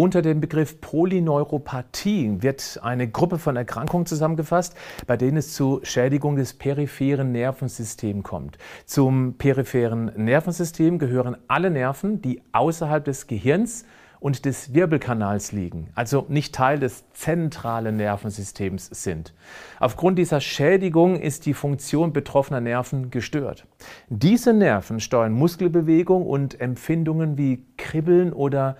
[0.00, 4.74] Unter dem Begriff Polyneuropathie wird eine Gruppe von Erkrankungen zusammengefasst,
[5.06, 8.56] bei denen es zu Schädigung des peripheren Nervensystems kommt.
[8.86, 13.84] Zum peripheren Nervensystem gehören alle Nerven, die außerhalb des Gehirns
[14.20, 19.34] und des Wirbelkanals liegen, also nicht Teil des zentralen Nervensystems sind.
[19.80, 23.66] Aufgrund dieser Schädigung ist die Funktion betroffener Nerven gestört.
[24.08, 28.78] Diese Nerven steuern Muskelbewegung und Empfindungen wie Kribbeln oder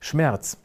[0.00, 0.58] Schmerz.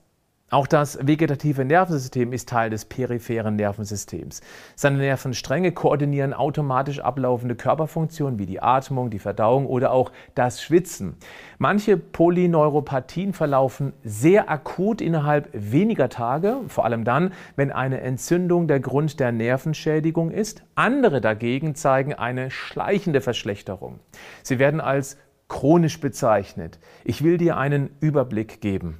[0.54, 4.42] Auch das vegetative Nervensystem ist Teil des peripheren Nervensystems.
[4.76, 11.18] Seine Nervenstränge koordinieren automatisch ablaufende Körperfunktionen wie die Atmung, die Verdauung oder auch das Schwitzen.
[11.58, 18.80] Manche Polyneuropathien verlaufen sehr akut innerhalb weniger Tage, vor allem dann, wenn eine Entzündung der
[18.80, 20.62] Grund der Nervenschädigung ist.
[20.76, 24.02] Andere dagegen zeigen eine schleichende Verschlechterung.
[24.44, 26.78] Sie werden als chronisch bezeichnet.
[27.04, 29.00] Ich will dir einen Überblick geben.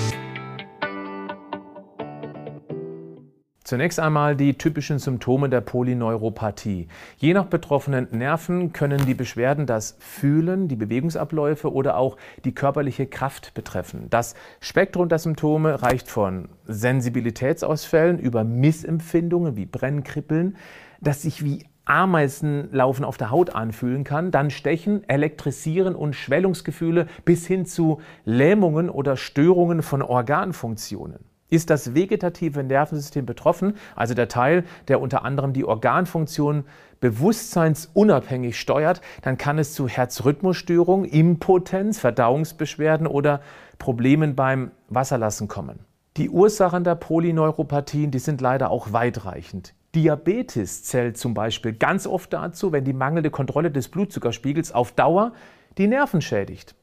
[3.71, 6.89] Zunächst einmal die typischen Symptome der Polyneuropathie.
[7.15, 13.07] Je nach betroffenen Nerven können die Beschwerden das Fühlen, die Bewegungsabläufe oder auch die körperliche
[13.07, 14.07] Kraft betreffen.
[14.09, 20.57] Das Spektrum der Symptome reicht von Sensibilitätsausfällen über Missempfindungen wie Brennkribbeln,
[20.99, 27.47] das sich wie Ameisenlaufen auf der Haut anfühlen kann, dann Stechen, Elektrisieren und Schwellungsgefühle bis
[27.47, 31.30] hin zu Lähmungen oder Störungen von Organfunktionen.
[31.51, 36.63] Ist das vegetative Nervensystem betroffen, also der Teil, der unter anderem die Organfunktion
[37.01, 43.41] bewusstseinsunabhängig steuert, dann kann es zu Herzrhythmusstörungen, Impotenz, Verdauungsbeschwerden oder
[43.79, 45.79] Problemen beim Wasserlassen kommen.
[46.15, 49.73] Die Ursachen der Polyneuropathien, die sind leider auch weitreichend.
[49.93, 55.33] Diabetes zählt zum Beispiel ganz oft dazu, wenn die mangelnde Kontrolle des Blutzuckerspiegels auf Dauer
[55.77, 56.75] die Nerven schädigt.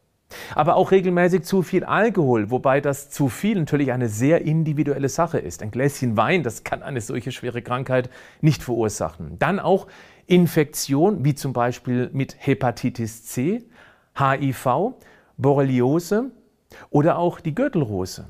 [0.55, 5.39] Aber auch regelmäßig zu viel Alkohol, wobei das zu viel natürlich eine sehr individuelle Sache
[5.39, 5.62] ist.
[5.62, 9.39] Ein Gläschen Wein, das kann eine solche schwere Krankheit nicht verursachen.
[9.39, 9.87] Dann auch
[10.27, 13.65] Infektion, wie zum Beispiel mit Hepatitis C,
[14.19, 14.94] HIV,
[15.39, 16.31] Borreliose
[16.91, 18.27] oder auch die Gürtelrose.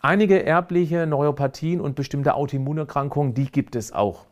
[0.00, 4.26] Einige erbliche Neuropathien und bestimmte Autoimmunerkrankungen, die gibt es auch.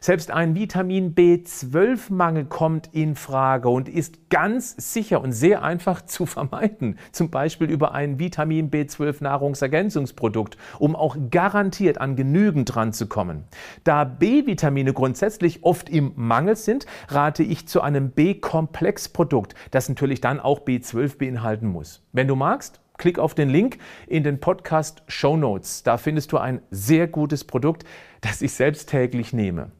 [0.00, 6.26] Selbst ein Vitamin B12-Mangel kommt in Frage und ist ganz sicher und sehr einfach zu
[6.26, 13.44] vermeiden, zum Beispiel über ein Vitamin B12-Nahrungsergänzungsprodukt, um auch garantiert an genügend dran zu kommen.
[13.84, 20.40] Da B-Vitamine grundsätzlich oft im Mangel sind, rate ich zu einem B-Komplex-Produkt, das natürlich dann
[20.40, 22.02] auch B12 beinhalten muss.
[22.12, 23.78] Wenn du magst, Klick auf den Link
[24.08, 25.84] in den Podcast Show Notes.
[25.84, 27.84] Da findest du ein sehr gutes Produkt,
[28.20, 29.70] das ich selbst täglich nehme.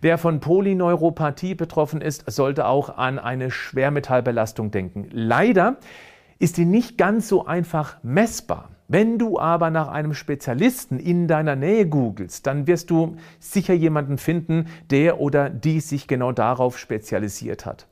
[0.00, 5.08] Wer von Polyneuropathie betroffen ist, sollte auch an eine Schwermetallbelastung denken.
[5.10, 5.76] Leider
[6.38, 8.70] ist die nicht ganz so einfach messbar.
[8.88, 14.18] Wenn du aber nach einem Spezialisten in deiner Nähe googelst, dann wirst du sicher jemanden
[14.18, 17.86] finden, der oder die sich genau darauf spezialisiert hat.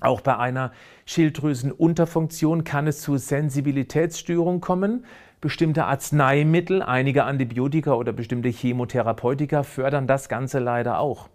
[0.00, 0.72] Auch bei einer
[1.06, 5.04] Schilddrüsenunterfunktion kann es zu Sensibilitätsstörungen kommen.
[5.40, 11.28] Bestimmte Arzneimittel, einige Antibiotika oder bestimmte Chemotherapeutika fördern das Ganze leider auch.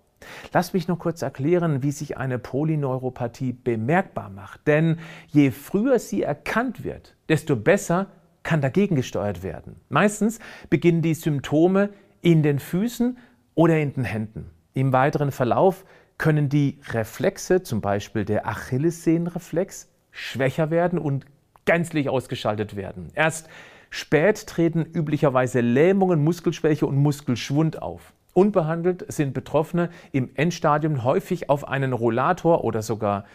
[0.54, 4.66] Lass mich noch kurz erklären, wie sich eine Polyneuropathie bemerkbar macht.
[4.68, 8.08] Denn je früher sie erkannt wird, desto besser
[8.44, 9.78] kann dagegen gesteuert werden.
[9.90, 11.90] Meistens beginnen die Symptome
[12.22, 13.18] in den Füßen
[13.56, 14.50] oder in den Händen.
[14.74, 15.86] Im weiteren Verlauf
[16.18, 21.26] können die Reflexe, zum Beispiel der Achillessehnenreflex, schwächer werden und
[21.66, 23.08] gänzlich ausgeschaltet werden.
[23.14, 23.50] Erst
[23.90, 28.14] spät treten üblicherweise Lähmungen, Muskelschwäche und Muskelschwund auf.
[28.34, 33.26] Unbehandelt sind Betroffene im Endstadium häufig auf einen Rollator oder sogar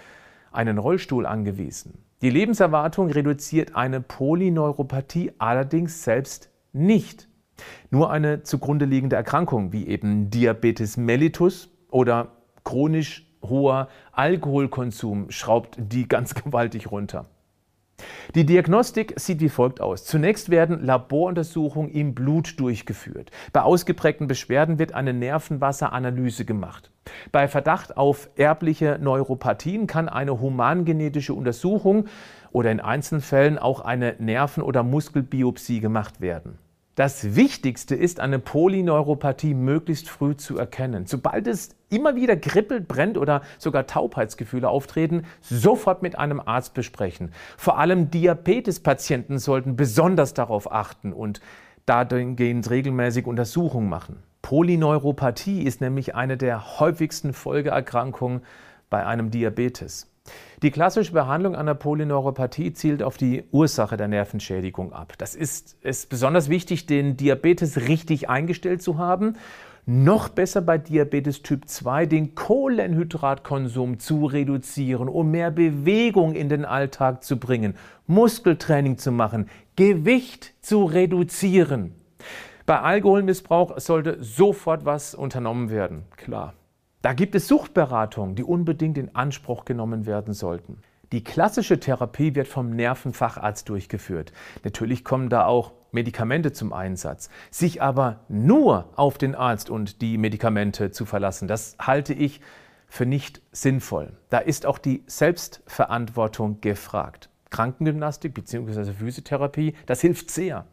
[0.51, 2.05] einen Rollstuhl angewiesen.
[2.21, 7.29] Die Lebenserwartung reduziert eine Polyneuropathie allerdings selbst nicht.
[7.91, 12.38] Nur eine zugrunde liegende Erkrankung wie eben Diabetes mellitus oder
[12.69, 17.25] chronisch hoher Alkoholkonsum schraubt die ganz gewaltig runter.
[18.35, 20.05] Die Diagnostik sieht wie folgt aus.
[20.05, 23.31] Zunächst werden Laboruntersuchungen im Blut durchgeführt.
[23.55, 26.91] Bei ausgeprägten Beschwerden wird eine Nervenwasseranalyse gemacht.
[27.33, 32.05] Bei Verdacht auf erbliche Neuropathien kann eine humangenetische Untersuchung
[32.53, 36.59] oder in Einzelfällen auch eine Nerven- oder Muskelbiopsie gemacht werden.
[36.99, 41.07] Das Wichtigste ist, eine Polyneuropathie möglichst früh zu erkennen.
[41.07, 47.31] Sobald es immer wieder kribbelt, brennt oder sogar Taubheitsgefühle auftreten, sofort mit einem Arzt besprechen.
[47.57, 51.41] Vor allem Diabetespatienten sollten besonders darauf achten und
[51.87, 54.25] dahingehend regelmäßig Untersuchungen machen.
[54.43, 58.43] Polyneuropathie ist nämlich eine der häufigsten Folgeerkrankungen
[58.91, 60.11] bei einem Diabetes.
[60.63, 65.13] Die klassische Behandlung einer Polyneuropathie zielt auf die Ursache der Nervenschädigung ab.
[65.19, 69.37] Das ist es besonders wichtig, den Diabetes richtig eingestellt zu haben.
[69.87, 76.67] Noch besser bei Diabetes Typ 2 den Kohlenhydratkonsum zu reduzieren, um mehr Bewegung in den
[76.67, 77.75] Alltag zu bringen,
[78.07, 81.95] Muskeltraining zu machen, Gewicht zu reduzieren.
[82.67, 86.53] Bei Alkoholmissbrauch sollte sofort was unternommen werden, klar.
[87.01, 90.79] Da gibt es Suchtberatungen, die unbedingt in Anspruch genommen werden sollten.
[91.13, 94.33] Die klassische Therapie wird vom Nervenfacharzt durchgeführt.
[94.65, 97.31] Natürlich kommen da auch Medikamente zum Einsatz.
[97.51, 102.41] Sich aber nur auf den Arzt und die Medikamente zu verlassen, das halte ich
[102.89, 104.13] für nicht sinnvoll.
[104.29, 107.31] Da ist auch die Selbstverantwortung gefragt.
[107.51, 108.93] Krankengymnastik bzw.
[108.93, 110.67] Physiotherapie, das hilft sehr.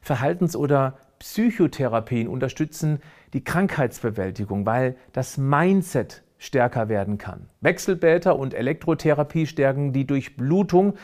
[0.00, 3.00] Verhaltens- oder Psychotherapien unterstützen
[3.32, 7.48] die Krankheitsbewältigung, weil das Mindset stärker werden kann.
[7.60, 10.94] Wechselbäder und Elektrotherapie stärken die Durchblutung,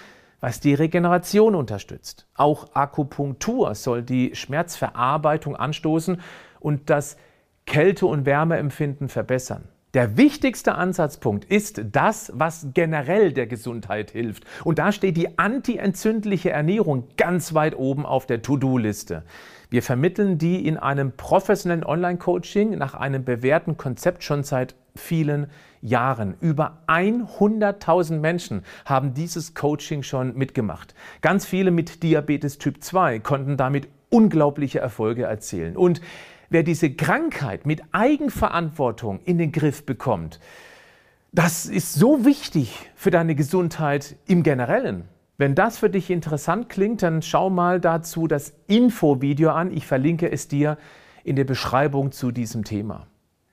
[0.41, 2.27] was die Regeneration unterstützt.
[2.35, 6.21] Auch Akupunktur soll die Schmerzverarbeitung anstoßen
[6.61, 7.17] und das
[7.65, 9.69] Kälte- und Wärmeempfinden verbessern.
[9.95, 14.45] Der wichtigste Ansatzpunkt ist das, was generell der Gesundheit hilft.
[14.65, 19.23] Und da steht die antientzündliche Ernährung ganz weit oben auf der To-Do-Liste.
[19.69, 25.49] Wir vermitteln die in einem professionellen Online-Coaching nach einem bewährten Konzept schon seit vielen
[25.83, 26.37] Jahren.
[26.41, 30.95] Über 100.000 Menschen haben dieses Coaching schon mitgemacht.
[31.21, 35.77] Ganz viele mit Diabetes Typ 2 konnten damit unglaubliche Erfolge erzielen.
[35.77, 36.01] Und
[36.53, 40.41] wer diese Krankheit mit Eigenverantwortung in den Griff bekommt,
[41.33, 45.09] das ist so wichtig für deine Gesundheit im Generellen.
[45.39, 49.73] Wenn das für dich interessant klingt, dann schau mal dazu das Infovideo an.
[49.73, 50.77] Ich verlinke es dir
[51.25, 53.07] in der Beschreibung zu diesem Thema.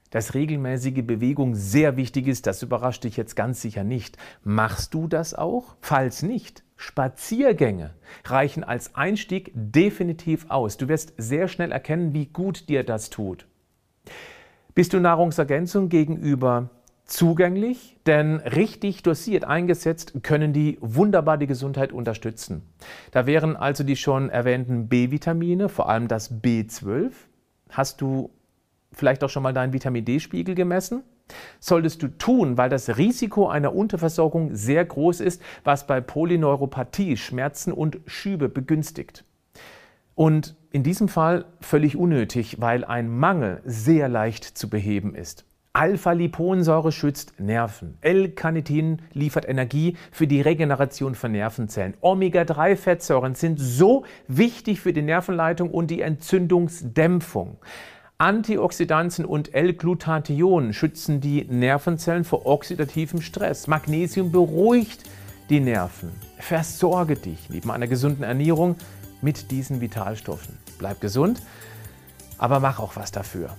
[0.09, 4.17] Dass regelmäßige Bewegung sehr wichtig ist, das überrascht dich jetzt ganz sicher nicht.
[4.44, 5.75] Machst du das auch?
[5.81, 7.94] Falls nicht, Spaziergänge
[8.25, 10.77] reichen als Einstieg definitiv aus.
[10.77, 13.45] Du wirst sehr schnell erkennen, wie gut dir das tut.
[14.73, 16.69] Bist du Nahrungsergänzung gegenüber
[17.06, 17.97] zugänglich?
[18.06, 22.63] Denn richtig dosiert eingesetzt können die wunderbar die Gesundheit unterstützen.
[23.11, 27.11] Da wären also die schon erwähnten B-Vitamine, vor allem das B12.
[27.69, 28.31] Hast du
[28.91, 31.03] vielleicht auch schon mal deinen Vitamin D-Spiegel gemessen?
[31.59, 37.71] solltest du tun, weil das Risiko einer Unterversorgung sehr groß ist, was bei Polyneuropathie Schmerzen
[37.71, 39.25] und Schübe begünstigt.
[40.15, 45.45] Und in diesem Fall völlig unnötig, weil ein Mangel sehr leicht zu beheben ist.
[45.71, 47.97] Alpha-Liponsäure schützt Nerven.
[48.01, 51.94] L-Carnitin liefert Energie für die Regeneration von Nervenzellen.
[52.01, 57.59] Omega-3-Fettsäuren sind so wichtig für die Nervenleitung und die Entzündungsdämpfung.
[58.21, 63.68] Antioxidantien und L-Glutathion schützen die Nervenzellen vor oxidativem Stress.
[63.68, 65.04] Magnesium beruhigt
[65.50, 66.12] die Nerven.
[66.38, 68.75] Versorge dich neben einer gesunden Ernährung
[69.21, 70.57] mit diesen Vitalstoffen.
[70.80, 71.42] Bleib gesund,
[72.38, 73.56] aber mach auch was dafür.